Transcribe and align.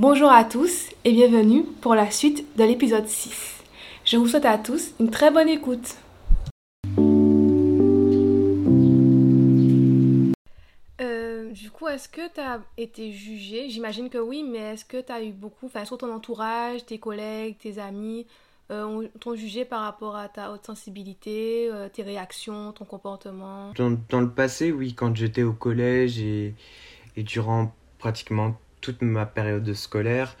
Bonjour 0.00 0.30
à 0.30 0.44
tous 0.44 0.88
et 1.04 1.12
bienvenue 1.12 1.62
pour 1.82 1.94
la 1.94 2.10
suite 2.10 2.46
de 2.56 2.64
l'épisode 2.64 3.06
6. 3.06 3.62
Je 4.06 4.16
vous 4.16 4.28
souhaite 4.28 4.46
à 4.46 4.56
tous 4.56 4.94
une 4.98 5.10
très 5.10 5.30
bonne 5.30 5.50
écoute. 5.50 5.94
Euh, 11.02 11.52
du 11.52 11.70
coup, 11.70 11.86
est-ce 11.86 12.08
que 12.08 12.32
tu 12.32 12.40
as 12.40 12.62
été 12.78 13.12
jugé? 13.12 13.68
J'imagine 13.68 14.08
que 14.08 14.16
oui, 14.16 14.42
mais 14.42 14.72
est-ce 14.72 14.86
que 14.86 15.02
tu 15.02 15.12
as 15.12 15.22
eu 15.22 15.32
beaucoup, 15.32 15.66
enfin, 15.66 15.84
sur 15.84 15.98
ton 15.98 16.10
entourage, 16.10 16.86
tes 16.86 16.96
collègues, 16.96 17.58
tes 17.58 17.78
amis, 17.78 18.26
euh, 18.70 19.06
t'ont 19.20 19.34
jugé 19.34 19.66
par 19.66 19.82
rapport 19.82 20.16
à 20.16 20.30
ta 20.30 20.50
haute 20.50 20.64
sensibilité, 20.64 21.68
euh, 21.70 21.90
tes 21.90 22.02
réactions, 22.02 22.72
ton 22.72 22.86
comportement? 22.86 23.74
Dans, 23.76 24.20
le 24.20 24.30
passé, 24.30 24.72
oui, 24.72 24.94
quand 24.94 25.14
j'étais 25.14 25.42
au 25.42 25.52
collège 25.52 26.18
et, 26.20 26.54
et, 27.16 27.22
durant 27.22 27.74
pratiquement 27.98 28.54
toute 28.80 29.02
ma 29.02 29.26
période 29.26 29.72
scolaire, 29.74 30.36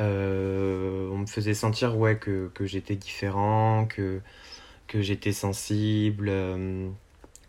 euh, 0.00 1.08
on 1.10 1.18
me 1.18 1.26
faisait 1.26 1.54
sentir 1.54 1.96
ouais, 1.96 2.16
que, 2.16 2.50
que 2.54 2.66
j'étais 2.66 2.96
différent, 2.96 3.86
que, 3.86 4.20
que 4.86 5.02
j'étais 5.02 5.32
sensible, 5.32 6.30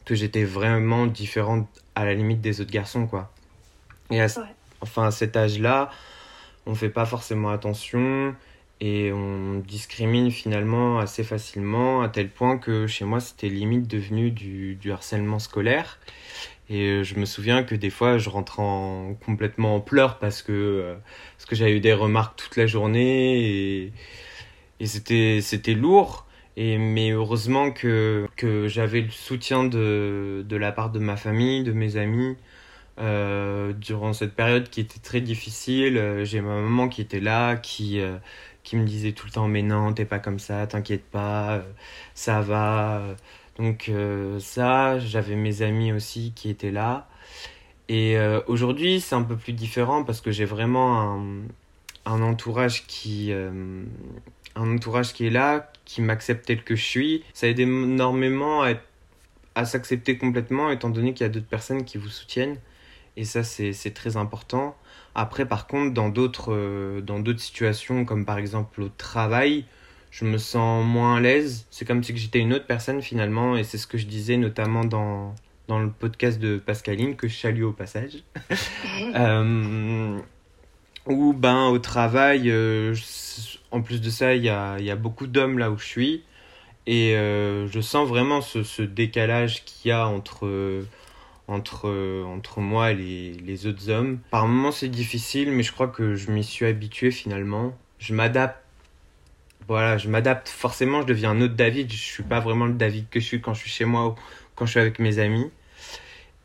que 0.05 0.15
j'étais 0.15 0.43
vraiment 0.43 1.05
différent 1.05 1.67
à 1.95 2.05
la 2.05 2.13
limite 2.13 2.41
des 2.41 2.61
autres 2.61 2.71
garçons. 2.71 3.07
quoi. 3.07 3.31
Et 4.09 4.21
enfin, 4.81 5.07
à 5.07 5.11
cet 5.11 5.37
âge-là, 5.37 5.91
on 6.65 6.71
ne 6.71 6.75
fait 6.75 6.89
pas 6.89 7.05
forcément 7.05 7.49
attention 7.49 8.35
et 8.81 9.11
on 9.11 9.59
discrimine 9.59 10.31
finalement 10.31 10.99
assez 10.99 11.23
facilement 11.23 12.01
à 12.01 12.09
tel 12.09 12.29
point 12.29 12.57
que 12.57 12.87
chez 12.87 13.05
moi 13.05 13.19
c'était 13.19 13.49
limite 13.49 13.87
devenu 13.87 14.31
du, 14.31 14.75
du, 14.75 14.91
harcèlement 14.91 15.39
scolaire 15.39 15.99
et 16.69 16.85
euh, 16.87 17.03
je 17.03 17.15
me 17.15 17.25
souviens 17.25 17.63
que 17.63 17.75
des 17.75 17.89
fois 17.89 18.17
je 18.19 18.29
rentrais 18.29 18.61
en, 18.61 19.15
complètement 19.25 19.75
en 19.75 19.79
pleurs 19.81 20.19
parce 20.19 20.41
que 20.43 20.51
euh, 20.51 20.95
parce 21.37 21.45
que 21.45 21.55
j'avais 21.55 21.75
eu 21.75 21.79
des 21.79 21.93
remarques 21.93 22.37
toute 22.37 22.55
la 22.57 22.67
journée 22.67 23.91
et, 24.79 24.85
c'était 24.85 25.41
c'était 25.41 25.73
lourd. 25.73 26.25
Et 26.57 26.77
mais 26.77 27.11
heureusement 27.11 27.71
que 27.71 28.27
que 28.37 28.67
j'avais 28.67 29.01
le 29.01 29.09
soutien 29.09 29.63
de 29.65 30.45
de 30.47 30.55
la 30.57 30.71
part 30.71 30.91
de 30.91 30.99
ma 30.99 31.17
famille 31.17 31.63
de 31.63 31.71
mes 31.73 31.97
amis 31.97 32.37
euh, 32.99 33.73
durant 33.73 34.13
cette 34.13 34.35
période 34.35 34.69
qui 34.69 34.81
était 34.81 34.99
très 34.99 35.21
difficile. 35.21 36.21
J'ai 36.23 36.41
ma 36.41 36.55
maman 36.61 36.89
qui 36.89 37.01
était 37.01 37.19
là 37.19 37.55
qui 37.57 38.01
qui 38.63 38.77
me 38.77 38.85
disait 38.85 39.13
tout 39.13 39.25
le 39.27 39.31
temps 39.33 39.47
mais 39.47 39.61
non 39.63 39.93
t'es 39.93 40.05
pas 40.05 40.19
comme 40.19 40.39
ça 40.39 40.67
t'inquiète 40.67 41.05
pas 41.05 41.63
ça 42.13 42.41
va 42.41 43.03
donc 43.59 43.89
euh, 43.89 44.39
ça 44.39 44.99
j'avais 44.99 45.35
mes 45.35 45.61
amis 45.61 45.91
aussi 45.91 46.33
qui 46.35 46.49
étaient 46.49 46.71
là. 46.71 47.07
Et 47.87 48.17
euh, 48.17 48.41
aujourd'hui 48.47 49.01
c'est 49.01 49.15
un 49.15 49.23
peu 49.23 49.35
plus 49.35 49.53
différent 49.53 50.03
parce 50.03 50.21
que 50.21 50.31
j'ai 50.31 50.45
vraiment 50.45 51.21
un, 52.05 52.21
entourage 52.21 52.87
qui 52.87 53.31
un 53.31 54.75
entourage 54.75 55.13
qui 55.13 55.27
est 55.27 55.31
là 55.31 55.71
qui 55.85 56.01
m'accepte 56.01 56.45
tel 56.45 56.63
que 56.63 56.75
je 56.75 56.83
suis. 56.83 57.23
Ça 57.33 57.47
aide 57.47 57.59
énormément 57.59 58.63
à, 58.63 58.73
à 59.55 59.65
s'accepter 59.65 60.17
complètement 60.17 60.71
étant 60.71 60.89
donné 60.89 61.13
qu'il 61.13 61.25
y 61.25 61.29
a 61.29 61.29
d'autres 61.29 61.47
personnes 61.47 61.85
qui 61.85 61.97
vous 61.97 62.09
soutiennent. 62.09 62.57
Et 63.17 63.25
ça 63.25 63.43
c'est 63.43 63.93
très 63.93 64.17
important. 64.17 64.75
Après, 65.15 65.45
par 65.45 65.67
contre, 65.67 65.99
euh, 66.51 67.01
dans 67.01 67.19
d'autres 67.19 67.41
situations, 67.41 68.05
comme 68.05 68.25
par 68.25 68.37
exemple 68.37 68.81
au 68.81 68.89
travail, 68.89 69.65
je 70.11 70.25
me 70.25 70.37
sens 70.37 70.85
moins 70.85 71.17
à 71.17 71.19
l'aise. 71.19 71.65
C'est 71.69 71.85
comme 71.85 72.03
si 72.03 72.15
j'étais 72.17 72.39
une 72.39 72.53
autre 72.53 72.65
personne 72.65 73.01
finalement, 73.01 73.57
et 73.57 73.63
c'est 73.63 73.77
ce 73.77 73.87
que 73.87 73.97
je 73.97 74.05
disais 74.05 74.37
notamment 74.37 74.83
dans, 74.83 75.35
dans 75.67 75.79
le 75.79 75.89
podcast 75.89 76.39
de 76.39 76.57
Pascaline, 76.57 77.15
que 77.15 77.27
je 77.27 77.35
salue 77.35 77.63
au 77.63 77.71
passage. 77.71 78.23
euh, 79.15 80.17
où, 81.05 81.33
ben, 81.33 81.67
au 81.67 81.79
travail, 81.79 82.49
euh, 82.49 82.95
en 83.71 83.81
plus 83.81 84.01
de 84.01 84.09
ça, 84.09 84.35
il 84.35 84.43
y 84.43 84.49
a, 84.49 84.79
y 84.79 84.91
a 84.91 84.95
beaucoup 84.95 85.27
d'hommes 85.27 85.59
là 85.59 85.71
où 85.71 85.77
je 85.77 85.85
suis. 85.85 86.23
Et 86.87 87.15
euh, 87.15 87.67
je 87.67 87.81
sens 87.81 88.07
vraiment 88.07 88.41
ce, 88.41 88.63
ce 88.63 88.81
décalage 88.81 89.63
qu'il 89.63 89.89
y 89.89 89.91
a 89.91 90.07
entre 90.07 90.83
entre, 91.47 92.23
entre 92.27 92.59
moi 92.61 92.91
et 92.91 92.95
les, 92.95 93.33
les 93.33 93.65
autres 93.65 93.89
hommes. 93.89 94.19
Par 94.29 94.47
moments 94.47 94.71
c'est 94.71 94.87
difficile, 94.87 95.51
mais 95.51 95.63
je 95.63 95.71
crois 95.71 95.87
que 95.87 96.15
je 96.15 96.31
m'y 96.31 96.43
suis 96.43 96.65
habitué 96.65 97.11
finalement. 97.11 97.75
Je 97.97 98.13
m'adapte. 98.13 98.63
Voilà, 99.69 99.97
je 99.97 100.09
m'adapte. 100.09 100.49
Forcément, 100.49 101.01
je 101.03 101.07
deviens 101.07 101.31
un 101.31 101.41
autre 101.41 101.53
David. 101.53 101.91
Je 101.91 101.97
suis 101.97 102.23
pas 102.23 102.39
vraiment 102.39 102.65
le 102.65 102.73
David 102.73 103.07
que 103.09 103.19
je 103.19 103.25
suis 103.25 103.39
quand 103.39 103.53
je 103.53 103.61
suis 103.61 103.69
chez 103.69 103.85
moi 103.85 104.07
ou 104.07 104.15
quand 104.55 104.65
je 104.65 104.71
suis 104.71 104.79
avec 104.79 104.99
mes 104.99 105.19
amis. 105.19 105.49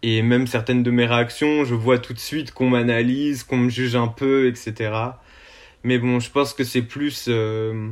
Et 0.02 0.22
même 0.22 0.46
certaines 0.46 0.82
de 0.82 0.90
mes 0.90 1.06
réactions, 1.06 1.64
je 1.64 1.74
vois 1.74 1.98
tout 1.98 2.12
de 2.12 2.18
suite 2.18 2.52
qu'on 2.52 2.68
m'analyse, 2.68 3.42
qu'on 3.42 3.56
me 3.56 3.70
juge 3.70 3.96
un 3.96 4.08
peu, 4.08 4.46
etc. 4.46 4.92
Mais 5.82 5.98
bon, 5.98 6.20
je 6.20 6.30
pense 6.30 6.52
que 6.52 6.62
c'est 6.62 6.82
plus... 6.82 7.24
Euh, 7.28 7.90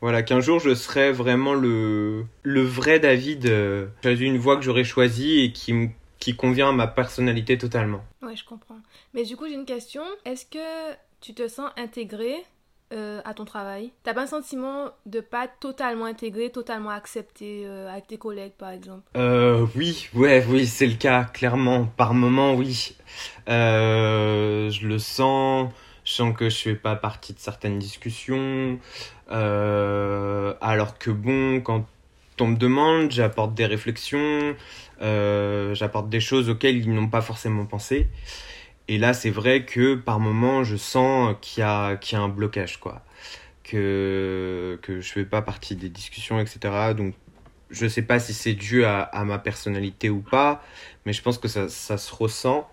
voilà, 0.00 0.22
qu'un 0.22 0.40
jour 0.40 0.58
je 0.58 0.74
serai 0.74 1.12
vraiment 1.12 1.54
le, 1.54 2.26
le 2.42 2.62
vrai 2.62 2.98
David. 2.98 3.46
Euh, 3.46 3.86
une 4.04 4.36
voix 4.36 4.56
que 4.56 4.62
j'aurais 4.62 4.84
choisie 4.84 5.40
et 5.40 5.52
qui 5.52 5.72
qui 6.18 6.36
convient 6.36 6.70
à 6.70 6.72
ma 6.72 6.86
personnalité 6.86 7.58
totalement. 7.58 8.02
Ouais, 8.22 8.34
je 8.34 8.44
comprends. 8.44 8.78
Mais 9.12 9.24
du 9.24 9.36
coup, 9.36 9.46
j'ai 9.46 9.54
une 9.54 9.66
question. 9.66 10.02
Est-ce 10.24 10.46
que 10.46 10.94
tu 11.20 11.34
te 11.34 11.48
sens 11.48 11.70
intégré 11.76 12.34
euh, 12.94 13.20
à 13.24 13.34
ton 13.34 13.44
travail? 13.44 13.92
T'as 14.02 14.14
pas 14.14 14.22
un 14.22 14.26
sentiment 14.26 14.90
de 15.06 15.20
pas 15.20 15.48
totalement 15.48 16.04
intégré, 16.04 16.50
totalement 16.50 16.90
accepté 16.90 17.64
euh, 17.66 17.90
avec 17.90 18.06
tes 18.06 18.18
collègues, 18.18 18.52
par 18.58 18.70
exemple? 18.70 19.02
Euh, 19.16 19.66
Oui, 19.76 20.08
ouais, 20.14 20.44
oui, 20.48 20.66
c'est 20.66 20.86
le 20.86 20.94
cas, 20.94 21.24
clairement. 21.24 21.86
Par 21.86 22.14
moment, 22.14 22.54
oui. 22.54 22.96
Euh, 23.48 24.70
je 24.70 24.86
le 24.86 24.98
sens. 24.98 25.72
Je 26.04 26.12
sens 26.12 26.36
que 26.36 26.50
je 26.50 26.56
fais 26.56 26.74
pas 26.74 26.96
partie 26.96 27.32
de 27.32 27.38
certaines 27.38 27.78
discussions. 27.78 28.78
alors 29.30 30.98
que 30.98 31.10
bon, 31.10 31.60
quand 31.60 31.86
on 32.40 32.48
me 32.48 32.56
demande, 32.56 33.10
j'apporte 33.10 33.54
des 33.54 33.66
réflexions. 33.66 34.54
J'apporte 35.00 36.08
des 36.08 36.20
choses 36.20 36.48
auxquelles 36.50 36.76
ils 36.76 36.92
n'ont 36.92 37.08
pas 37.08 37.22
forcément 37.22 37.64
pensé. 37.64 38.08
Et 38.88 38.98
là, 38.98 39.14
c'est 39.14 39.30
vrai 39.30 39.64
que 39.64 39.94
par 39.94 40.20
moment, 40.20 40.64
je 40.64 40.76
sens 40.76 41.36
qu'il 41.40 41.62
y 41.62 41.64
a, 41.64 41.98
y 42.12 42.14
a 42.14 42.20
un 42.20 42.28
blocage, 42.28 42.78
quoi. 42.78 43.02
Que, 43.62 44.78
que 44.82 45.00
je 45.00 45.12
fais 45.12 45.24
pas 45.24 45.40
partie 45.42 45.74
des 45.74 45.88
discussions, 45.88 46.38
etc. 46.38 46.94
Donc, 46.94 47.14
je 47.70 47.86
sais 47.88 48.02
pas 48.02 48.18
si 48.20 48.34
c'est 48.34 48.52
dû 48.52 48.84
à, 48.84 49.10
ma 49.24 49.38
personnalité 49.38 50.10
ou 50.10 50.20
pas, 50.20 50.62
mais 51.06 51.12
je 51.12 51.22
pense 51.22 51.38
que 51.38 51.48
ça, 51.48 51.68
ça 51.68 51.96
se 51.96 52.14
ressent. 52.14 52.68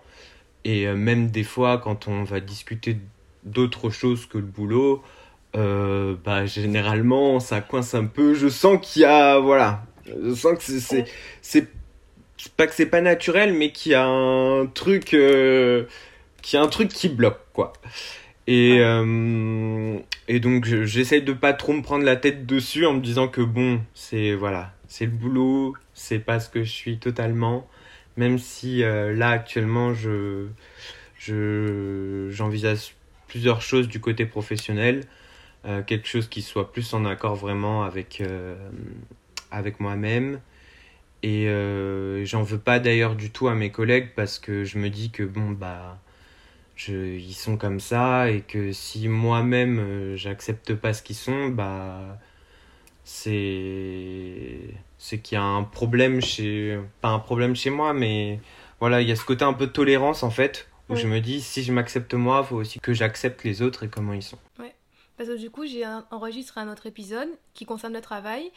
Et 0.64 0.86
euh, 0.86 0.94
même 0.94 1.30
des 1.30 1.44
fois, 1.44 1.78
quand 1.78 2.08
on 2.08 2.24
va 2.24 2.40
discuter 2.40 2.98
d'autres 3.44 3.90
choses 3.90 4.26
que 4.26 4.38
le 4.38 4.44
boulot, 4.44 5.02
euh, 5.56 6.14
bah, 6.24 6.46
généralement, 6.46 7.40
ça 7.40 7.60
coince 7.60 7.94
un 7.94 8.06
peu. 8.06 8.34
Je 8.34 8.48
sens 8.48 8.78
qu'il 8.80 9.02
y 9.02 9.04
a, 9.06 9.38
voilà, 9.38 9.84
je 10.06 10.34
sens 10.34 10.58
que 10.58 11.06
c'est 11.42 11.68
pas 12.50 12.66
que 12.66 12.74
c'est 12.74 12.86
pas 12.86 13.00
naturel, 13.00 13.52
mais 13.52 13.72
qu'il 13.72 13.92
y 13.92 13.94
a 13.94 14.04
un 14.04 14.66
truc, 14.66 15.14
euh, 15.14 15.84
qui 16.42 16.56
a 16.56 16.62
un 16.62 16.68
truc 16.68 16.88
qui 16.88 17.08
bloque, 17.08 17.40
quoi. 17.52 17.72
Et, 18.46 18.78
euh, 18.80 19.98
et 20.28 20.40
donc 20.40 20.64
j'essaye 20.64 21.22
de 21.22 21.32
pas 21.32 21.52
trop 21.52 21.72
me 21.72 21.82
prendre 21.82 22.04
la 22.04 22.16
tête 22.16 22.44
dessus 22.46 22.86
en 22.86 22.94
me 22.94 23.00
disant 23.00 23.28
que 23.28 23.40
bon, 23.40 23.80
c'est 23.94 24.34
voilà, 24.34 24.72
c'est 24.88 25.04
le 25.04 25.12
boulot, 25.12 25.76
c'est 25.94 26.18
pas 26.18 26.40
ce 26.40 26.48
que 26.48 26.64
je 26.64 26.70
suis 26.70 26.98
totalement, 26.98 27.68
même 28.16 28.38
si 28.38 28.82
euh, 28.82 29.14
là 29.14 29.30
actuellement 29.30 29.94
je 29.94 30.46
je 31.18 32.28
j'envisage 32.30 32.94
plusieurs 33.28 33.62
choses 33.62 33.86
du 33.88 34.00
côté 34.00 34.26
professionnel, 34.26 35.04
quelque 35.86 36.08
chose 36.08 36.28
qui 36.28 36.42
soit 36.42 36.72
plus 36.72 36.92
en 36.94 37.04
accord 37.04 37.36
vraiment 37.36 37.84
avec 37.84 38.22
avec 39.52 39.78
moi-même 39.78 40.40
et 41.22 41.48
euh, 41.48 42.24
j'en 42.24 42.42
veux 42.42 42.58
pas 42.58 42.80
d'ailleurs 42.80 43.14
du 43.14 43.30
tout 43.30 43.48
à 43.48 43.54
mes 43.54 43.70
collègues 43.70 44.10
parce 44.16 44.38
que 44.38 44.64
je 44.64 44.78
me 44.78 44.90
dis 44.90 45.10
que 45.10 45.22
bon, 45.22 45.50
bah, 45.50 45.98
je, 46.74 46.92
ils 46.94 47.34
sont 47.34 47.56
comme 47.56 47.80
ça 47.80 48.30
et 48.30 48.40
que 48.40 48.72
si 48.72 49.08
moi-même 49.08 49.78
euh, 49.78 50.16
j'accepte 50.16 50.74
pas 50.74 50.92
ce 50.92 51.02
qu'ils 51.02 51.16
sont, 51.16 51.48
bah, 51.48 52.18
c'est 53.04 54.58
c'est 54.98 55.18
qu'il 55.18 55.36
y 55.36 55.40
a 55.40 55.44
un 55.44 55.64
problème 55.64 56.20
chez 56.20 56.78
pas 57.00 57.08
un 57.08 57.18
problème 57.18 57.56
chez 57.56 57.70
moi 57.70 57.92
mais 57.92 58.38
voilà 58.78 59.00
il 59.00 59.08
y 59.08 59.12
a 59.12 59.16
ce 59.16 59.24
côté 59.24 59.44
un 59.44 59.52
peu 59.52 59.66
de 59.66 59.72
tolérance 59.72 60.22
en 60.22 60.30
fait 60.30 60.68
où 60.88 60.94
je 60.94 61.06
me 61.06 61.20
dis 61.20 61.40
si 61.40 61.62
je 61.62 61.72
m'accepte 61.72 62.14
moi 62.14 62.44
faut 62.44 62.56
aussi 62.56 62.78
que 62.78 62.92
j'accepte 62.92 63.44
les 63.44 63.62
autres 63.62 63.84
et 63.84 63.88
comment 63.88 64.12
ils 64.12 64.22
sont. 64.22 64.38
Ouais. 64.58 64.74
Parce 65.16 65.28
que 65.30 65.38
du 65.38 65.50
coup 65.50 65.66
j'ai 65.66 65.84
enregistré 66.10 66.60
un 66.60 66.70
autre 66.70 66.86
épisode 66.86 67.28
qui 67.54 67.64
concerne 67.64 67.94
le 67.94 68.00
travail 68.00 68.50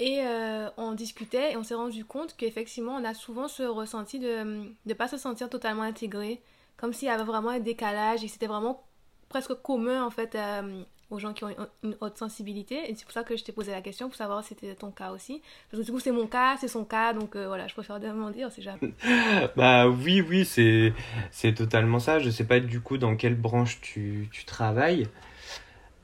et 0.00 0.20
euh, 0.22 0.68
on 0.76 0.92
discutait 0.92 1.52
et 1.52 1.56
on 1.56 1.64
s'est 1.64 1.74
rendu 1.74 2.04
compte 2.04 2.36
qu'effectivement, 2.36 2.94
on 2.94 3.04
a 3.04 3.14
souvent 3.14 3.48
ce 3.48 3.64
ressenti 3.64 4.18
de 4.18 4.72
ne 4.86 4.94
pas 4.94 5.08
se 5.08 5.16
sentir 5.16 5.50
totalement 5.50 5.82
intégré, 5.82 6.40
comme 6.76 6.92
s'il 6.92 7.08
y 7.08 7.10
avait 7.10 7.24
vraiment 7.24 7.50
un 7.50 7.58
décalage 7.58 8.22
et 8.22 8.28
c'était 8.28 8.46
vraiment 8.46 8.84
presque 9.28 9.54
commun 9.54 10.04
en 10.04 10.10
fait 10.10 10.36
euh, 10.36 10.82
aux 11.10 11.18
gens 11.18 11.32
qui 11.32 11.44
ont 11.44 11.48
une, 11.82 11.96
haute 12.00 12.16
sensibilité. 12.16 12.90
Et 12.90 12.94
c'est 12.94 13.04
pour 13.04 13.12
ça 13.12 13.24
que 13.24 13.36
je 13.36 13.42
t'ai 13.42 13.50
posé 13.50 13.72
la 13.72 13.80
question, 13.80 14.08
pour 14.08 14.16
savoir 14.16 14.42
si 14.42 14.50
c'était 14.50 14.74
ton 14.74 14.92
cas 14.92 15.10
aussi. 15.10 15.42
Parce 15.70 15.82
que 15.82 15.86
du 15.86 15.92
coup, 15.92 16.00
c'est 16.00 16.12
mon 16.12 16.26
cas, 16.26 16.56
c'est 16.60 16.68
son 16.68 16.84
cas, 16.84 17.12
donc 17.12 17.34
euh, 17.34 17.48
voilà, 17.48 17.66
je 17.66 17.74
préfère 17.74 17.98
demander, 17.98 18.46
c'est 18.50 18.62
jamais. 18.62 18.78
bah 19.56 19.88
oui, 19.88 20.20
oui, 20.20 20.44
c'est, 20.44 20.92
c'est 21.32 21.54
totalement 21.54 21.98
ça. 21.98 22.20
Je 22.20 22.30
sais 22.30 22.44
pas 22.44 22.60
du 22.60 22.80
coup 22.80 22.98
dans 22.98 23.16
quelle 23.16 23.34
branche 23.34 23.80
tu, 23.80 24.28
tu 24.30 24.44
travailles. 24.44 25.08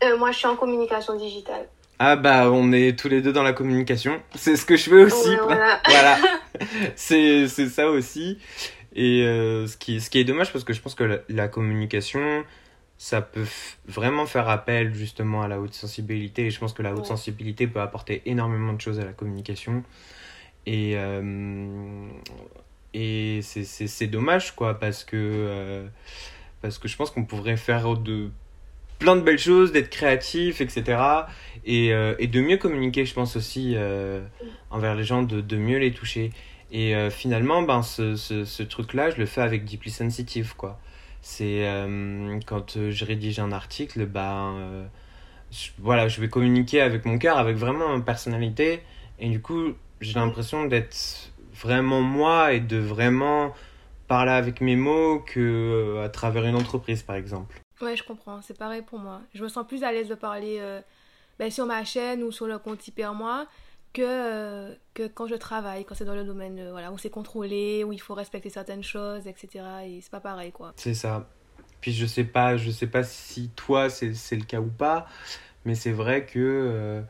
Euh, 0.03 0.19
moi, 0.19 0.33
je 0.33 0.39
suis 0.39 0.49
en 0.49 0.57
communication 0.57 1.17
digitale. 1.17 1.69
Ah 2.07 2.17
bah 2.17 2.51
on 2.51 2.71
est 2.71 2.99
tous 2.99 3.09
les 3.09 3.23
deux 3.23 3.33
dans 3.33 3.43
la 3.43 3.55
communication. 3.55 4.21
C'est 4.35 4.57
ce 4.57 4.67
que 4.67 4.77
je 4.77 4.91
fais 4.91 5.05
aussi. 5.05 5.35
voilà. 5.43 5.81
voilà. 5.89 6.19
c'est, 6.97 7.49
c'est 7.49 7.69
ça 7.69 7.89
aussi. 7.89 8.39
Et 8.95 9.23
euh, 9.23 9.67
ce, 9.67 9.79
qui, 9.79 10.03
ce 10.03 10.11
qui 10.11 10.19
est 10.19 10.25
dommage 10.25 10.53
parce 10.53 10.65
que 10.65 10.75
je 10.75 10.83
pense 10.83 10.95
que 10.95 11.23
la 11.31 11.49
communication, 11.49 12.45
ça 12.99 13.23
peut 13.23 13.47
vraiment 13.87 14.27
faire 14.27 14.51
appel 14.51 14.93
justement 14.93 15.41
à 15.41 15.49
la 15.49 15.59
haute 15.59 15.73
sensibilité. 15.73 16.45
Et 16.45 16.51
je 16.51 16.61
pense 16.61 16.75
que 16.75 16.83
la 16.83 16.93
haute 16.93 17.07
sensibilité 17.07 17.67
peut 17.67 17.81
apporter 17.81 18.21
énormément 18.27 18.75
de 18.75 18.83
choses 18.83 19.01
à 19.01 19.05
la 19.07 19.15
communication. 19.15 19.83
Et, 20.67 20.99
euh, 20.99 22.07
et 22.93 23.41
c'est 23.41 24.09
dommage, 24.09 24.55
quoi, 24.55 24.79
parce 24.79 25.05
que, 25.05 25.17
euh, 25.17 25.87
parce 26.61 26.77
que 26.77 26.87
je 26.87 26.99
pense 26.99 27.11
qu'on 27.11 27.25
pourrait 27.25 27.57
faire 27.57 27.97
de, 27.97 28.29
plein 28.99 29.17
de 29.17 29.21
belles 29.23 29.39
choses, 29.39 29.73
d'être 29.73 29.91
créatif, 29.91 30.61
etc. 30.61 30.99
Et, 31.65 31.93
euh, 31.93 32.15
et, 32.19 32.27
de 32.27 32.41
mieux 32.41 32.57
communiquer, 32.57 33.05
je 33.07 33.15
pense 33.15 33.37
aussi, 33.37 33.77
envers 34.71 34.95
les 34.95 35.05
gens, 35.05 35.23
de, 35.23 35.41
de 35.41 35.57
mieux 35.57 35.79
les 35.79 35.93
toucher. 35.93 36.31
Et 36.73 36.95
finalement, 37.11 37.63
ben, 37.63 37.83
ce, 37.83 38.17
ce, 38.17 38.45
ce 38.45 38.63
truc-là, 38.63 39.11
je 39.11 39.17
le 39.17 39.27
fais 39.27 39.43
avec 39.43 39.65
Deeply 39.65 39.91
Sensitive, 39.91 40.55
quoi. 40.57 40.81
C'est 41.27 41.67
euh, 41.67 42.39
quand 42.45 42.77
euh, 42.77 42.91
je 42.91 43.03
rédige 43.07 43.39
un 43.39 43.51
article, 43.51 44.05
ben, 44.05 44.57
euh, 44.59 44.85
je, 45.51 45.71
voilà, 45.79 46.07
je 46.07 46.21
vais 46.21 46.29
communiquer 46.29 46.83
avec 46.83 47.07
mon 47.07 47.17
cœur, 47.17 47.39
avec 47.39 47.57
vraiment 47.57 47.95
une 47.95 48.05
personnalité. 48.05 48.83
Et 49.19 49.31
du 49.31 49.41
coup, 49.41 49.73
j'ai 50.03 50.13
l'impression 50.13 50.67
d'être 50.67 51.33
vraiment 51.55 52.03
moi 52.03 52.53
et 52.53 52.61
de 52.61 52.77
vraiment 52.77 53.55
parler 54.07 54.33
avec 54.33 54.61
mes 54.61 54.77
mots 54.77 55.21
que 55.21 56.03
à 56.05 56.11
travers 56.11 56.45
une 56.45 56.57
entreprise, 56.57 57.03
par 57.03 57.17
exemple. 57.17 57.64
Ouais, 57.85 57.97
je 57.97 58.03
comprends. 58.03 58.41
C'est 58.43 58.59
pareil 58.59 58.83
pour 58.83 58.99
moi. 58.99 59.21
Je 59.35 59.43
me 59.43 59.49
sens 59.49 59.67
plus 59.67 59.85
à 59.85 59.93
l'aise 59.93 60.09
de 60.09 60.15
parler 60.15 60.61
ben, 61.39 61.51
sur 61.51 61.67
ma 61.67 61.85
chaîne 61.85 62.23
ou 62.23 62.33
sur 62.33 62.47
le 62.47 62.59
compte 62.59 62.87
Hyper 62.87 63.15
Moi 63.15 63.47
que, 63.95 64.03
euh, 64.05 64.75
que 64.93 65.07
quand 65.07 65.27
je 65.27 65.37
travaille, 65.37 65.87
quand 65.87 65.95
c'est 65.95 66.05
dans 66.05 66.15
le 66.15 66.25
domaine 66.25 66.59
euh, 66.59 66.73
voilà, 66.73 66.93
où 66.93 66.99
c'est 66.99 67.11
contrôlé, 67.11 67.85
où 67.85 67.93
il 67.93 68.01
faut 68.01 68.13
respecter 68.13 68.51
certaines 68.51 68.83
choses, 68.83 69.27
etc. 69.27 69.65
Et 69.87 70.01
c'est 70.03 70.11
pas 70.11 70.21
pareil, 70.21 70.53
quoi. 70.53 70.75
C'est 70.77 70.95
ça. 70.95 71.31
Puis 71.81 71.93
je 71.93 72.05
sais 72.05 72.25
pas, 72.25 72.57
je 72.57 72.71
sais 72.71 72.87
pas 72.87 73.05
si 73.05 73.51
toi 73.51 73.89
c'est 73.89 74.37
le 74.37 74.45
cas 74.45 74.61
ou 74.61 74.69
pas, 74.69 75.07
mais 75.65 75.75
c'est 75.75 75.93
vrai 75.93 76.27
que 76.27 77.03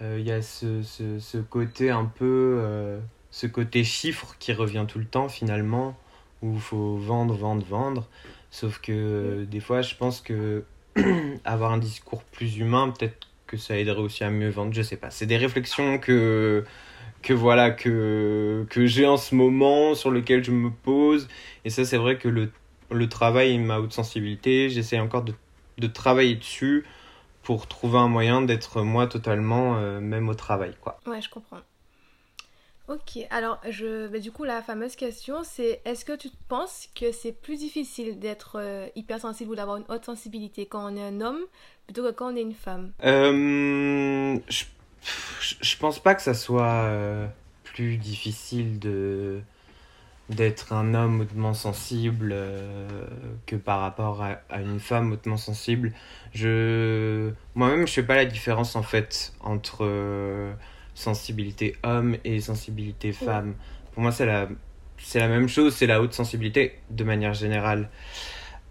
euh, 0.00 0.18
il 0.18 0.26
y 0.26 0.32
a 0.32 0.42
ce, 0.42 0.82
ce, 0.82 1.18
ce, 1.18 1.38
côté 1.38 1.90
un 1.90 2.04
peu, 2.04 3.00
ce 3.30 3.46
côté 3.46 3.84
chiffre 3.84 4.36
qui 4.38 4.52
revient 4.52 4.84
tout 4.86 4.98
le 4.98 5.06
temps 5.06 5.30
finalement, 5.30 5.96
où 6.42 6.54
il 6.54 6.60
faut 6.60 6.96
vendre, 6.96 7.34
vendre, 7.34 7.64
vendre. 7.64 8.08
Sauf 8.52 8.80
que 8.80 9.44
des 9.44 9.60
fois, 9.60 9.80
je 9.80 9.94
pense 9.96 10.20
que 10.20 10.64
avoir 11.44 11.72
un 11.72 11.78
discours 11.78 12.22
plus 12.22 12.58
humain, 12.58 12.92
peut-être 12.96 13.26
que 13.46 13.56
ça 13.56 13.78
aiderait 13.78 14.02
aussi 14.02 14.24
à 14.24 14.30
mieux 14.30 14.50
vendre, 14.50 14.74
je 14.74 14.82
sais 14.82 14.98
pas. 14.98 15.10
C'est 15.10 15.26
des 15.26 15.38
réflexions 15.38 15.98
que 15.98 16.64
que 17.22 17.32
voilà 17.32 17.70
que 17.70 18.66
que 18.68 18.86
j'ai 18.86 19.06
en 19.06 19.16
ce 19.16 19.34
moment 19.34 19.94
sur 19.94 20.10
lequel 20.10 20.44
je 20.44 20.50
me 20.50 20.70
pose 20.70 21.28
et 21.64 21.70
ça 21.70 21.84
c'est 21.84 21.96
vrai 21.96 22.18
que 22.18 22.28
le 22.28 22.50
le 22.90 23.08
travail 23.08 23.58
ma 23.58 23.78
haute 23.78 23.92
sensibilité, 23.92 24.68
j'essaie 24.68 25.00
encore 25.00 25.22
de 25.22 25.32
de 25.78 25.86
travailler 25.86 26.34
dessus 26.36 26.84
pour 27.42 27.66
trouver 27.68 27.98
un 27.98 28.08
moyen 28.08 28.42
d'être 28.42 28.82
moi 28.82 29.06
totalement 29.06 29.76
euh, 29.78 30.00
même 30.00 30.28
au 30.28 30.34
travail 30.34 30.74
quoi. 30.80 30.98
Ouais, 31.06 31.22
je 31.22 31.30
comprends. 31.30 31.60
Ok, 32.92 33.26
alors 33.30 33.58
je, 33.70 34.06
bah, 34.08 34.18
du 34.18 34.30
coup 34.30 34.44
la 34.44 34.60
fameuse 34.60 34.96
question 34.96 35.44
c'est 35.44 35.80
est-ce 35.86 36.04
que 36.04 36.14
tu 36.14 36.28
penses 36.48 36.90
que 36.94 37.10
c'est 37.10 37.32
plus 37.32 37.56
difficile 37.56 38.18
d'être 38.18 38.58
euh, 38.60 38.86
hypersensible 38.96 39.52
ou 39.52 39.54
d'avoir 39.54 39.78
une 39.78 39.86
haute 39.88 40.04
sensibilité 40.04 40.66
quand 40.66 40.92
on 40.92 40.96
est 40.98 41.02
un 41.02 41.22
homme 41.22 41.40
plutôt 41.86 42.02
que 42.02 42.10
quand 42.10 42.30
on 42.30 42.36
est 42.36 42.42
une 42.42 42.52
femme? 42.52 42.92
Euh, 43.02 44.38
je, 44.46 44.64
je 45.62 45.76
pense 45.78 46.00
pas 46.00 46.14
que 46.14 46.20
ça 46.20 46.34
soit 46.34 46.84
euh, 46.84 47.26
plus 47.64 47.96
difficile 47.96 48.78
de 48.78 49.40
d'être 50.28 50.74
un 50.74 50.92
homme 50.92 51.20
hautement 51.20 51.54
sensible 51.54 52.34
que 53.46 53.56
par 53.56 53.80
rapport 53.80 54.22
à, 54.22 54.60
une 54.60 54.80
femme 54.80 55.12
hautement 55.12 55.36
sensible. 55.36 55.92
Je 56.32 57.30
moi-même 57.54 57.86
je 57.86 57.92
fais 57.92 58.02
pas 58.02 58.16
la 58.16 58.24
différence 58.24 58.76
en 58.76 58.82
fait 58.82 59.32
entre 59.40 59.84
sensibilité 61.02 61.76
homme 61.82 62.16
et 62.24 62.40
sensibilité 62.40 63.12
femme. 63.12 63.54
Pour 63.92 64.02
moi, 64.02 64.12
c'est 64.12 64.26
la, 64.26 64.48
c'est 64.98 65.18
la 65.18 65.28
même 65.28 65.48
chose, 65.48 65.74
c'est 65.74 65.86
la 65.86 66.00
haute 66.00 66.14
sensibilité 66.14 66.78
de 66.90 67.04
manière 67.04 67.34
générale. 67.34 67.90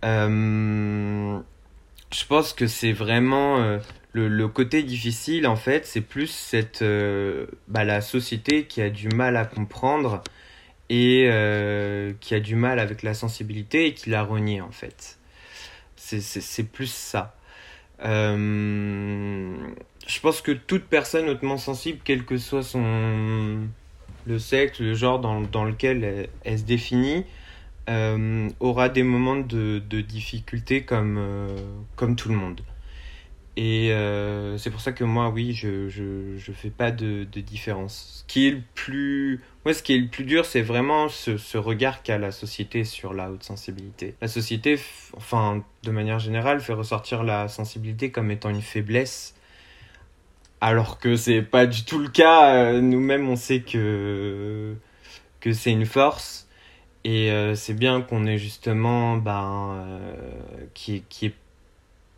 Euh, 0.04 1.40
je 2.12 2.26
pense 2.26 2.54
que 2.54 2.68
c'est 2.68 2.92
vraiment 2.94 3.60
euh, 3.60 3.78
le, 4.14 4.28
le, 4.28 4.48
côté 4.48 4.84
difficile, 4.84 5.48
en 5.48 5.56
fait, 5.56 5.86
c'est 5.86 6.02
plus 6.02 6.28
cette, 6.28 6.82
euh, 6.82 7.46
bah, 7.68 7.84
la 7.84 8.02
société 8.02 8.66
qui 8.66 8.82
a 8.82 8.90
du 8.90 9.10
mal 9.10 9.38
à 9.38 9.46
comprendre 9.46 10.24
et 10.90 11.30
qui 12.20 12.36
a 12.36 12.40
du 12.42 12.56
mal 12.56 12.78
avec 12.78 13.02
la 13.02 13.14
sensibilité 13.14 13.86
et 13.88 13.94
qui 13.94 14.10
la 14.10 14.24
renie, 14.24 14.60
en 14.60 14.72
fait. 14.72 15.20
C'est 15.96 16.70
plus 16.70 16.92
ça. 16.92 17.38
Je 20.12 20.20
pense 20.20 20.42
que 20.42 20.52
toute 20.52 20.84
personne 20.84 21.30
hautement 21.30 21.58
sensible, 21.58 22.00
quel 22.04 22.26
que 22.26 22.38
soit 22.38 22.64
son 22.64 23.68
le 24.28 24.40
sexe, 24.40 24.82
le 24.82 24.94
genre 24.94 25.20
dans, 25.20 25.40
dans 25.40 25.64
lequel 25.64 26.30
elle, 26.44 26.60
se 26.60 26.64
définit, 26.66 27.26
euh, 27.90 28.50
aura 28.60 28.90
des 28.90 29.04
moments 29.04 29.38
de, 29.38 29.82
de 29.90 30.02
difficulté 30.02 30.84
comme, 30.84 31.18
euh, 31.18 31.56
comme 31.96 32.18
tout 32.18 32.28
le 32.28 32.36
monde. 32.36 32.60
Et 33.56 33.94
euh, 33.94 34.58
c'est 34.58 34.70
pour 34.70 34.82
ça 34.82 34.92
que 34.92 35.06
moi, 35.06 35.30
oui, 35.30 35.54
je 35.54 35.88
je, 35.88 36.38
je 36.38 36.52
fais 36.52 36.70
pas 36.70 36.92
de, 36.92 37.26
de 37.32 37.40
différence. 37.40 38.26
Ce 38.28 38.34
qui 38.34 38.48
est 38.48 38.52
le 38.52 38.62
plus, 38.76 39.40
ouais, 39.66 39.74
ce 39.74 39.82
qui 39.82 39.94
est 39.94 39.98
le 39.98 40.10
plus 40.10 40.26
dur, 40.26 40.46
c'est 40.46 40.62
vraiment 40.62 41.08
ce, 41.08 41.38
ce 41.38 41.58
regard 41.58 42.04
qu'a 42.04 42.18
la 42.18 42.32
société 42.32 42.84
sur 42.84 43.14
la 43.14 43.32
haute 43.32 43.44
sensibilité. 43.44 44.16
La 44.22 44.28
société, 44.28 44.78
enfin, 45.16 45.64
de 45.84 45.92
manière 45.92 46.20
générale, 46.20 46.60
fait 46.60 46.74
ressortir 46.74 47.24
la 47.24 47.48
sensibilité 47.48 48.12
comme 48.12 48.30
étant 48.30 48.50
une 48.50 48.62
faiblesse, 48.62 49.36
alors 50.62 51.00
que 51.00 51.16
c'est 51.16 51.42
pas 51.42 51.66
du 51.66 51.84
tout 51.84 52.00
le 52.00 52.08
cas. 52.08 52.54
Euh, 52.56 52.82
nous-mêmes, 52.82 53.28
on 53.28 53.36
sait 53.36 53.62
que 53.62 54.76
que 55.40 55.54
c'est 55.54 55.72
une 55.72 55.88
force. 55.88 56.48
Et 57.04 57.32
euh, 57.32 57.56
c'est 57.56 57.74
bien 57.74 58.02
qu'on 58.02 58.28
ait 58.28 58.38
justement, 58.38 59.18
ben, 59.18 59.84
euh, 59.88 60.66
qui, 60.76 61.04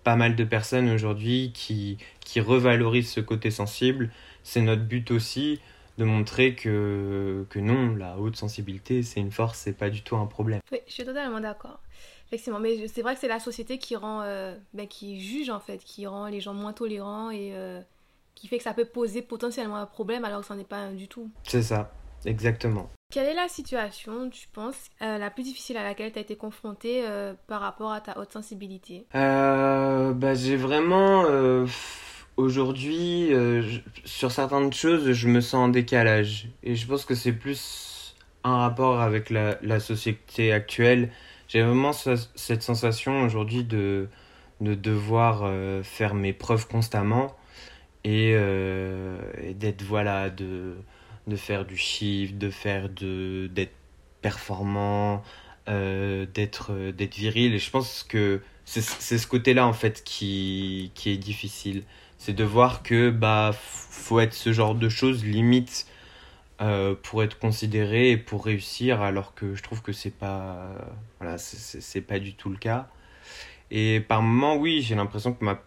pas 0.04 0.18
mal 0.18 0.36
de 0.36 0.44
personnes 0.44 0.90
aujourd'hui 0.90 1.52
qui, 1.54 1.98
qui 2.20 2.42
revalorisent 2.42 3.10
ce 3.10 3.22
côté 3.22 3.50
sensible. 3.50 4.12
C'est 4.44 4.60
notre 4.62 4.84
but 4.84 5.10
aussi 5.12 5.62
de 5.98 6.04
montrer 6.04 6.54
que, 6.56 7.46
que 7.50 7.60
non, 7.60 7.96
la 7.96 8.18
haute 8.18 8.36
sensibilité, 8.36 9.04
c'est 9.04 9.22
une 9.22 9.32
force, 9.32 9.60
c'est 9.60 9.78
pas 9.78 9.90
du 9.90 10.02
tout 10.02 10.18
un 10.18 10.26
problème. 10.26 10.60
Oui, 10.74 10.80
je 10.86 10.92
suis 10.92 11.06
totalement 11.06 11.40
d'accord. 11.40 11.80
Effectivement, 12.28 12.60
mais 12.60 12.90
c'est 12.90 13.04
vrai 13.04 13.14
que 13.14 13.22
c'est 13.22 13.30
la 13.30 13.40
société 13.40 13.78
qui 13.78 13.96
rend, 13.96 14.26
ben, 14.74 14.88
qui 14.88 15.22
juge 15.22 15.50
en 15.50 15.62
fait, 15.62 15.78
qui 15.78 16.08
rend 16.08 16.28
les 16.28 16.42
gens 16.42 16.54
moins 16.54 16.74
tolérants 16.74 17.32
et 17.32 17.54
qui 18.36 18.48
fait 18.48 18.58
que 18.58 18.64
ça 18.64 18.74
peut 18.74 18.86
poser 18.86 19.22
potentiellement 19.22 19.78
un 19.78 19.86
problème 19.86 20.26
alors 20.26 20.42
que 20.42 20.48
ça 20.48 20.56
n'est 20.56 20.64
pas 20.64 20.92
du 20.92 21.08
tout. 21.08 21.30
C'est 21.44 21.64
ça, 21.64 21.92
exactement. 22.26 22.90
Quelle 23.14 23.28
est 23.28 23.36
la 23.36 23.48
situation, 23.48 24.28
tu 24.32 24.48
penses, 24.48 24.90
euh, 25.04 25.20
la 25.20 25.30
plus 25.30 25.44
difficile 25.44 25.78
à 25.78 25.84
laquelle 25.84 26.12
tu 26.12 26.18
as 26.18 26.24
été 26.24 26.36
confronté 26.36 27.04
euh, 27.06 27.36
par 27.46 27.62
rapport 27.62 27.92
à 27.92 28.02
ta 28.02 28.18
haute 28.18 28.34
sensibilité? 28.34 29.06
Euh, 29.14 30.14
bah, 30.14 30.34
J'ai 30.34 30.56
vraiment, 30.56 31.26
aujourd'hui, 32.38 33.30
sur 34.04 34.32
certaines 34.32 34.74
choses, 34.74 35.12
je 35.12 35.28
me 35.28 35.42
sens 35.42 35.66
en 35.66 35.68
décalage. 35.68 36.48
Et 36.64 36.76
je 36.76 36.88
pense 36.88 37.06
que 37.06 37.14
c'est 37.14 37.34
plus 37.34 38.16
un 38.44 38.58
rapport 38.58 39.00
avec 39.00 39.30
la, 39.30 39.60
la 39.62 39.80
société 39.80 40.52
actuelle. 40.52 41.12
J'ai 41.48 41.62
vraiment 41.62 41.94
cette 41.94 42.64
sensation 42.64 43.22
aujourd'hui 43.22 43.64
de, 43.64 44.08
de 44.60 44.74
devoir 44.74 45.48
faire 45.84 46.16
mes 46.16 46.34
preuves 46.34 46.68
constamment 46.68 47.36
et, 48.04 48.32
et 48.32 49.54
d'être, 49.54 49.84
voilà, 49.84 50.30
de 50.30 50.76
de 51.28 51.36
faire 51.36 51.66
du 51.66 51.78
chiffre, 51.78 52.34
de 52.36 52.50
faire 52.50 52.90
de 52.90 53.48
d'être 53.48 53.76
performant, 54.22 55.24
euh, 55.70 56.26
d'être 56.34 56.72
euh, 56.74 56.92
d'être 56.92 57.16
viril. 57.16 57.54
Et 57.54 57.60
je 57.60 57.70
pense 57.70 58.04
que 58.04 58.42
c'est 58.66 59.18
ce 59.18 59.28
côté-là 59.28 59.68
en 59.68 59.74
fait 59.74 60.04
qui 60.04 60.92
qui 60.96 61.10
est 61.12 61.18
difficile. 61.18 61.84
C'est 62.18 62.34
de 62.34 62.44
voir 62.44 62.84
que 62.84 63.10
bah 63.10 63.52
faut 63.54 64.20
être 64.20 64.34
ce 64.34 64.54
genre 64.54 64.76
de 64.76 64.90
choses 64.90 65.26
limite 65.26 65.88
euh, 66.62 66.96
pour 67.04 67.24
être 67.24 67.40
considéré 67.40 68.12
et 68.12 68.18
pour 68.18 68.46
réussir, 68.46 69.02
alors 69.02 69.34
que 69.36 69.56
je 69.56 69.64
trouve 69.64 69.82
que 69.82 69.92
c'est 69.94 70.12
pas 70.18 70.76
voilà 71.20 71.38
c'est 71.38 72.02
pas 72.02 72.20
du 72.20 72.34
tout 72.36 72.50
le 72.50 72.58
cas. 72.58 72.88
Et 73.72 74.02
par 74.02 74.22
moments, 74.22 74.56
oui, 74.58 74.82
j'ai 74.82 74.96
l'impression 74.96 75.34
que 75.34 75.44
ma 75.44 75.62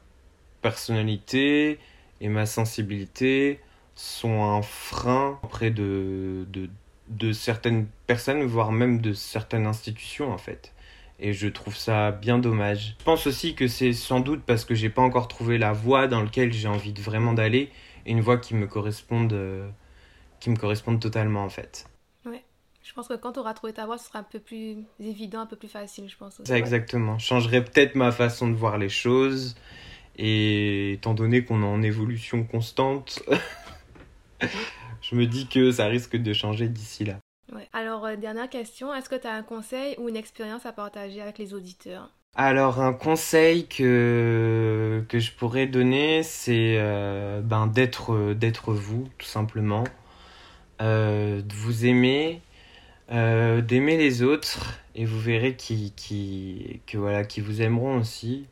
personnalité 0.62 1.78
et 2.20 2.28
ma 2.28 2.46
sensibilité 2.46 3.61
sont 3.94 4.42
un 4.42 4.62
frein 4.62 5.38
auprès 5.42 5.70
de, 5.70 6.46
de, 6.49 6.68
de 7.08 7.32
certaines 7.32 7.87
personnes, 8.06 8.42
voire 8.42 8.73
même 8.73 9.00
de 9.00 9.12
certaines 9.12 9.66
institutions 9.66 10.32
en 10.32 10.38
fait. 10.38 10.73
Et 11.18 11.32
je 11.32 11.49
trouve 11.49 11.75
ça 11.75 12.11
bien 12.11 12.38
dommage. 12.38 12.96
Je 12.99 13.04
pense 13.04 13.26
aussi 13.26 13.54
que 13.54 13.68
c'est 13.68 13.94
sans 13.94 14.20
doute 14.20 14.42
parce 14.44 14.64
que 14.64 14.75
j'ai 14.75 14.90
pas 14.90 15.02
encore 15.02 15.28
trouvé 15.28 15.56
la 15.56 15.73
voie 15.73 16.08
dans 16.08 16.23
laquelle 16.23 16.52
j'ai 16.52 16.68
envie 16.68 16.92
de 16.92 17.00
vraiment 17.00 17.32
d'aller, 17.32 17.70
et 18.04 18.11
une 18.11 18.20
voie 18.20 18.37
qui 18.37 18.54
me 18.54 18.66
corresponde, 18.66 19.32
euh, 19.32 19.68
qui 20.40 20.50
me 20.50 20.56
corresponde 20.56 21.00
totalement 21.00 21.42
en 21.42 21.49
fait. 21.49 21.87
Ouais. 22.26 22.44
Je 22.82 22.92
pense 22.92 23.08
que 23.08 23.14
quand 23.14 23.32
tu 23.32 23.40
auras 23.40 23.54
trouvé 23.54 23.73
ta 23.73 23.87
voie, 23.87 23.96
ce 23.96 24.06
sera 24.06 24.18
un 24.18 24.25
peu 24.25 24.38
plus 24.38 24.76
évident, 25.00 25.40
un 25.40 25.46
peu 25.46 25.56
plus 25.56 25.68
facile, 25.68 26.08
je 26.08 26.16
pense. 26.16 26.38
Aussi. 26.38 26.52
exactement. 26.52 27.18
Je 27.18 27.26
changerai 27.26 27.64
peut-être 27.64 27.94
ma 27.94 28.12
façon 28.12 28.49
de 28.49 28.54
voir 28.54 28.76
les 28.76 28.90
choses. 28.90 29.56
Et 30.18 30.92
étant 30.92 31.14
donné 31.14 31.44
qu'on 31.44 31.62
est 31.62 31.66
en 31.66 31.82
évolution 31.82 32.44
constante, 32.44 33.23
je 35.02 35.14
me 35.14 35.26
dis 35.26 35.46
que 35.46 35.70
ça 35.70 35.87
risque 35.87 36.16
de 36.16 36.32
changer 36.32 36.68
d'ici 36.68 37.04
là. 37.04 37.18
Ouais. 37.52 37.68
Alors, 37.73 38.04
euh, 38.04 38.16
dernière 38.16 38.49
question, 38.49 38.92
est-ce 38.94 39.08
que 39.08 39.14
tu 39.14 39.26
as 39.26 39.32
un 39.32 39.42
conseil 39.42 39.94
ou 39.99 40.08
une 40.08 40.16
expérience 40.16 40.66
à 40.66 40.73
partager 40.73 41.20
avec 41.20 41.38
les 41.38 41.54
auditeurs? 41.54 42.11
Alors, 42.35 42.80
un 42.80 42.92
conseil 42.92 43.66
que, 43.66 45.04
que 45.08 45.18
je 45.18 45.32
pourrais 45.32 45.66
donner, 45.66 46.23
c'est 46.23 46.76
euh, 46.78 47.40
ben, 47.40 47.66
d'être, 47.66 48.35
d'être 48.35 48.73
vous, 48.73 49.08
tout 49.18 49.26
simplement. 49.26 49.85
Euh, 50.82 51.40
de 51.40 51.54
vous 51.54 51.87
aimer, 51.87 52.42
d'aimer 53.08 53.96
les 53.96 54.23
autres, 54.23 54.80
et 54.94 55.04
vous 55.06 55.18
verrez 55.18 55.56
qui, 55.56 55.92
qui, 55.96 56.80
que, 56.87 56.99
voilà, 56.99 57.25
qui 57.25 57.40
vous 57.40 57.62
aimeront 57.62 57.99
aussi. 57.99 58.46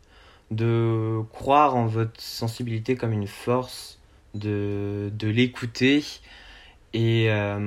De 0.51 1.21
croire 1.33 1.75
en 1.75 1.87
votre 1.87 2.21
sensibilité 2.21 2.97
comme 2.97 3.13
une 3.13 3.27
force, 3.27 3.99
de, 4.35 5.11
de 5.13 5.29
l'écouter 5.29 6.05
et 6.95 7.27
euh, 7.29 7.59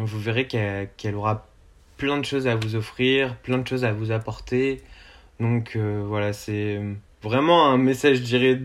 vous 0.00 0.20
verrez 0.20 0.46
qu'elle 0.46 1.14
aura 1.16 1.46
plein 1.96 2.18
de 2.18 2.24
choses 2.24 2.46
à 2.46 2.54
vous 2.54 2.76
offrir, 2.76 3.36
plein 3.38 3.58
de 3.58 3.66
choses 3.66 3.84
à 3.84 3.92
vous 3.92 4.12
apporter. 4.12 4.80
Donc 5.40 5.74
euh, 5.76 6.02
voilà, 6.06 6.32
c'est 6.32 6.80
vraiment 7.22 7.66
un 7.66 7.78
message, 7.78 8.18
je 8.18 8.22
dirais, 8.22 8.60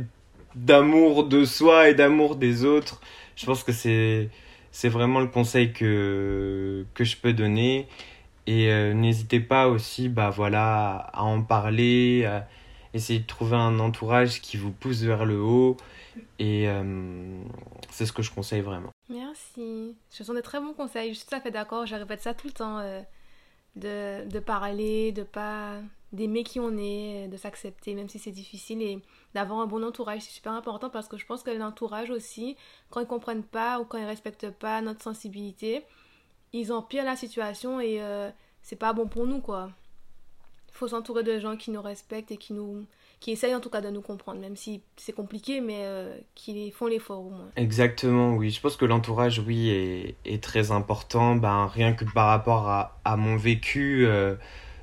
d'amour 0.56 1.28
de 1.28 1.44
soi 1.44 1.90
et 1.90 1.96
d'amour 1.96 2.36
des 2.36 2.66
autres. 2.66 3.02
Je 3.36 3.46
pense 3.46 3.64
que 3.64 3.72
c'est 3.72 4.30
c'est 4.72 4.90
vraiment 4.90 5.22
le 5.22 5.28
conseil 5.28 5.74
que, 5.74 6.86
que 6.94 7.04
je 7.04 7.18
peux 7.18 7.34
donner. 7.34 7.88
Et 8.48 8.70
euh, 8.70 8.94
n'hésitez 8.94 9.40
pas 9.40 9.68
aussi 9.70 10.10
bah, 10.10 10.30
voilà, 10.30 11.10
à 11.14 11.24
en 11.24 11.42
parler, 11.42 12.30
essayer 12.96 13.20
de 13.20 13.28
trouver 13.28 13.56
un 13.56 13.80
entourage 13.80 14.42
qui 14.42 14.58
vous 14.58 14.72
pousse 14.72 15.02
vers 15.02 15.26
le 15.26 15.40
haut. 15.40 15.78
Et 16.40 16.68
c'est 17.90 18.06
ce 18.06 18.12
que 18.12 18.22
je 18.22 18.32
conseille 18.32 18.62
vraiment. 18.62 18.90
Merci. 19.10 19.96
Ce 20.10 20.24
sont 20.24 20.34
de 20.34 20.42
très 20.42 20.60
bons 20.60 20.74
conseils. 20.74 21.14
Je 21.14 21.20
suis 21.20 21.28
tout 21.28 21.36
à 21.36 21.42
fait 21.42 21.52
d'accord. 21.52 21.86
Je 21.86 21.96
répète 21.96 22.22
ça 22.22 22.34
tout 22.34 22.48
le 22.48 22.54
temps. 22.54 22.80
Euh, 22.80 23.02
de, 23.76 24.28
de, 24.30 24.40
parler, 24.40 25.12
de 25.12 25.24
pas 25.24 25.80
d'aimer 26.14 26.44
qui 26.44 26.60
on 26.60 26.78
est, 26.78 27.28
de 27.28 27.36
s'accepter, 27.36 27.94
même 27.94 28.08
si 28.08 28.20
c'est 28.20 28.32
difficile, 28.32 28.82
et 28.82 29.02
d'avoir 29.34 29.60
un 29.60 29.68
bon 29.68 29.84
entourage. 29.84 30.22
C'est 30.22 30.32
super 30.32 30.54
important 30.54 30.90
parce 30.90 31.10
que 31.10 31.18
je 31.18 31.26
pense 31.26 31.44
que 31.44 31.52
l'entourage 31.52 32.10
aussi, 32.10 32.56
quand 32.90 33.02
ils 33.02 33.08
comprennent 33.08 33.44
pas 33.44 33.80
ou 33.80 33.86
quand 33.86 33.98
ils 33.98 34.06
respectent 34.06 34.50
pas 34.50 34.82
notre 34.82 35.02
sensibilité, 35.02 35.84
ils 36.54 36.72
empirent 36.72 37.04
la 37.04 37.18
situation 37.18 37.82
et 37.82 38.02
euh, 38.02 38.30
c'est 38.62 38.78
pas 38.78 38.94
bon 38.94 39.08
pour 39.08 39.28
nous, 39.28 39.42
quoi. 39.42 39.72
Faut 40.76 40.90
s'entourer 40.90 41.24
de 41.24 41.40
gens 41.40 41.56
qui 41.56 41.72
nous 41.72 41.82
respectent 41.82 42.32
et 42.32 42.38
qui 42.38 42.54
nous 42.54 42.86
qui 43.20 43.32
essayent 43.32 43.56
en 43.56 43.60
tout 43.60 43.70
cas 43.70 43.82
de 43.82 43.90
nous 43.90 44.02
comprendre, 44.02 44.40
même 44.40 44.56
si 44.56 44.82
c'est 44.98 45.14
compliqué, 45.14 45.62
mais 45.62 45.80
euh, 45.84 46.16
qui 46.36 46.70
font 46.72 46.88
l'effort 46.88 47.26
au 47.26 47.30
moins. 47.30 47.50
Exactement, 47.56 48.36
oui. 48.36 48.50
Je 48.50 48.62
pense 48.62 48.76
que 48.78 48.86
l'entourage, 48.86 49.40
oui, 49.40 49.70
est, 50.26 50.44
très 50.44 50.72
important. 50.72 51.36
Ben, 51.36 51.66
rien 51.66 51.94
que 51.94 52.06
par 52.06 52.28
rapport 52.28 52.68
à, 52.68 53.18
mon 53.18 53.38
vécu, 53.38 54.06
euh, 54.06 54.36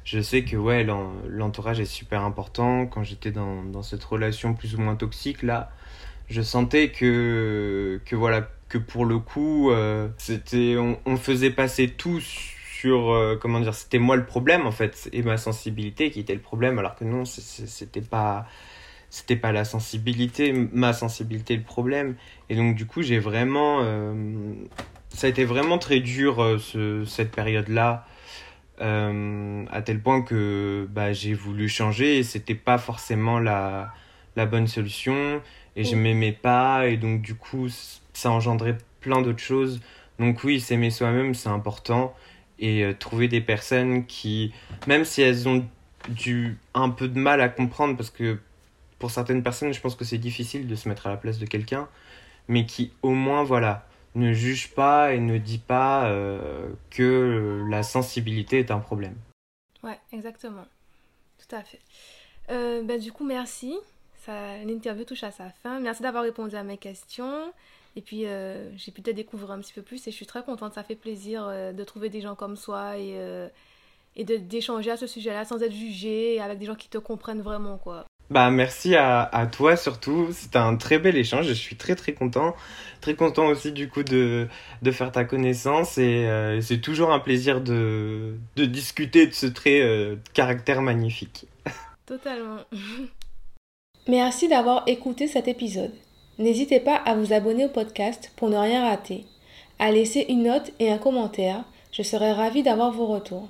je 0.05 0.21
sais 0.21 0.45
que 0.45 0.57
ouais, 0.57 0.85
l'entourage 1.29 1.79
est 1.79 1.85
super 1.85 2.23
important. 2.23 2.87
Quand 2.87 3.05
j'étais 3.05 3.31
dans, 3.31 3.83
cette 3.83 4.03
relation 4.03 4.55
plus 4.55 4.75
ou 4.75 4.81
moins 4.81 4.97
toxique, 4.97 5.43
là, 5.43 5.71
je 6.29 6.43
sentais 6.43 6.91
que, 6.91 8.01
que 8.07 8.17
voilà, 8.17 8.49
que 8.69 8.79
pour 8.79 9.05
le 9.05 9.19
coup, 9.19 9.71
euh, 9.71 10.09
on, 10.55 10.97
on 11.05 11.17
faisait 11.17 11.51
passer 11.51 11.91
tout 11.91 12.21
sur 12.83 13.13
euh, 13.13 13.37
comment 13.41 13.61
dire 13.61 13.75
c'était 13.75 14.01
moi 14.01 14.17
le 14.17 14.27
problème 14.27 14.67
en 14.67 14.73
fait 14.73 15.09
et 15.13 15.23
ma 15.23 15.37
sensibilité 15.37 16.11
qui 16.11 16.19
était 16.19 16.35
le 16.35 16.41
problème 16.41 16.81
alors 16.81 16.97
que 16.97 17.05
non 17.05 17.25
c'était 17.25 18.01
pas 18.01 18.45
c'était 19.09 19.37
pas 19.37 19.53
la 19.53 19.65
sensibilité 19.65 20.53
ma 20.53 20.93
sensibilité 20.93 21.57
le 21.57 21.63
problème. 21.63 22.17
Et 22.49 22.57
donc 22.57 22.75
du 22.75 22.85
coup 22.85 23.03
j'ai 23.03 23.21
vraiment 23.21 23.79
euh, 23.83 24.13
ça 25.11 25.29
a 25.29 25.31
été 25.31 25.45
vraiment 25.45 25.79
très 25.79 26.01
dur 26.01 26.43
euh, 26.43 26.59
ce, 26.59 27.05
cette 27.05 27.31
période 27.31 27.69
là 27.69 28.07
à 28.81 29.83
tel 29.83 30.01
point 30.01 30.23
que 30.23 30.89
bah, 30.91 31.13
j'ai 31.13 31.35
voulu 31.35 31.69
changer 31.69 32.19
et 32.19 32.25
c'était 32.25 32.57
pas 32.57 32.79
forcément 32.79 33.39
la, 33.39 33.93
la 34.35 34.45
bonne 34.45 34.67
solution 34.67 35.41
et 35.77 35.85
je 35.85 35.95
m'aimais 35.95 36.33
pas 36.33 36.89
et 36.89 36.97
donc 36.97 37.23
du 37.23 37.37
coup 37.37 37.69
ça 38.13 38.33
engendrait 38.33 38.77
plein 38.99 39.23
d'autres 39.23 39.39
choses. 39.53 39.81
Donc 40.19 40.43
oui 40.43 40.59
s'aimer 40.59 40.91
soi-même 40.91 41.33
c'est 41.33 41.49
important 41.49 42.13
et 42.63 42.85
euh, 42.85 42.95
trouver 42.95 43.29
des 43.29 43.43
personnes 43.43 44.07
qui, 44.07 44.55
même 44.87 45.05
si 45.05 45.21
elles 45.21 45.49
ont 45.49 45.67
du, 46.09 46.57
un 46.73 46.89
peu 46.89 47.09
de 47.09 47.19
mal 47.19 47.41
à 47.41 47.49
comprendre, 47.49 47.97
parce 47.97 48.09
que 48.09 48.39
pour 48.99 49.11
certaines 49.11 49.43
personnes, 49.43 49.75
je 49.75 49.81
pense 49.81 49.97
que 49.97 50.05
c'est 50.05 50.19
difficile 50.19 50.67
de 50.67 50.75
se 50.77 50.89
mettre 50.89 51.09
à 51.09 51.11
la 51.11 51.17
place 51.17 51.39
de 51.39 51.45
quelqu'un, 51.45 51.89
mais 52.49 52.65
qui 52.65 52.93
au 53.03 53.11
moins, 53.11 53.43
voilà, 53.43 53.87
ne 54.15 54.33
juge 54.33 54.71
pas 54.71 55.13
et 55.13 55.19
ne 55.19 55.39
dit 55.39 55.59
pas 55.59 56.07
euh, 56.07 56.71
que 56.91 57.65
la 57.69 57.83
sensibilité 57.83 58.61
est 58.61 58.71
un 58.71 58.79
problème. 58.79 59.17
Ouais, 59.83 59.99
exactement. 60.13 60.65
Tout 61.39 61.57
à 61.57 61.63
fait. 61.63 61.81
Ben, 62.49 62.99
du 62.99 63.11
coup, 63.11 63.25
merci. 63.25 63.77
L'interview 64.29 65.05
touche 65.05 65.25
à 65.25 65.33
sa 65.33 65.51
fin. 65.51 65.81
Merci 65.81 66.03
d'avoir 66.03 66.23
répondu 66.23 66.55
à 66.55 66.63
mes 66.63 66.79
questions. 66.79 67.53
Et 67.97 68.01
puis, 68.01 68.27
euh, 68.27 68.71
j'ai 68.77 68.91
pu 68.91 69.03
te 69.03 69.11
découvrir 69.11 69.51
un 69.51 69.61
petit 69.61 69.73
peu 69.73 69.83
plus 69.83 70.07
et 70.07 70.11
je 70.11 70.17
suis 70.17 70.27
très 70.27 70.43
contente. 70.43 70.75
Ça 70.75 70.83
fait 70.83 70.97
plaisir 70.97 71.47
euh, 71.47 71.73
de 71.73 71.85
trouver 71.85 72.09
des 72.09 72.21
gens 72.21 72.35
comme 72.35 72.57
soi 72.57 72.97
et, 72.99 73.13
euh, 73.17 73.49
et 74.17 74.25
d'échanger 74.25 74.91
à 74.91 74.97
ce 74.97 75.07
sujet-là 75.07 75.45
sans 75.45 75.63
être 75.63 75.73
jugé 75.73 76.35
et 76.35 76.41
avec 76.41 76.59
des 76.59 76.67
gens 76.67 76.75
qui 76.75 76.89
te 76.89 76.99
comprennent 76.99 77.43
vraiment, 77.43 77.77
quoi. 77.77 78.07
Bah, 78.31 78.51
merci 78.51 78.95
à, 78.95 79.23
à 79.23 79.47
toi 79.47 79.77
surtout. 79.77 80.29
C'était 80.33 80.59
un 80.59 80.77
très 80.77 80.99
bel 80.99 81.17
échange. 81.17 81.47
Je 81.47 81.53
suis 81.53 81.77
très 81.77 81.95
très 81.95 82.15
content. 82.15 82.57
Très 83.03 83.15
content 83.15 83.47
aussi 83.49 83.73
du 83.73 83.91
coup 83.91 84.05
de, 84.05 84.49
de 84.81 84.91
faire 84.91 85.13
ta 85.13 85.25
connaissance 85.25 85.99
et 85.99 86.59
c'est 86.63 86.81
toujours 86.81 87.13
un 87.13 87.19
plaisir 87.19 87.61
de, 87.61 88.37
de 88.57 88.65
discuter 88.65 89.27
de 89.27 89.35
ce 89.35 89.47
très 89.47 90.17
caractère 90.33 90.81
magnifique. 90.81 91.47
Totalement. 92.07 92.61
Merci 94.09 94.49
d'avoir 94.49 94.85
écouté 94.87 95.27
cet 95.27 95.47
épisode. 95.47 95.93
N'hésitez 96.43 96.81
pas 96.81 96.97
à 96.97 97.15
vous 97.15 97.33
abonner 97.33 97.67
au 97.67 97.69
podcast 97.69 98.33
pour 98.35 98.51
ne 98.51 98.57
rien 98.57 98.89
rater, 98.89 99.27
à 99.79 99.93
laisser 99.93 100.27
une 100.29 100.43
note 100.43 100.73
et 100.81 100.91
un 100.91 100.99
commentaire, 100.99 101.63
je 101.93 102.03
serai 102.03 102.33
ravie 102.33 102.65
d'avoir 102.65 102.91
vos 102.91 103.07
retours. 103.07 103.47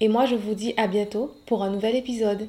Et 0.00 0.08
moi 0.08 0.26
je 0.26 0.34
vous 0.34 0.52
dis 0.52 0.74
à 0.76 0.86
bientôt 0.86 1.34
pour 1.46 1.62
un 1.62 1.70
nouvel 1.70 1.96
épisode. 1.96 2.46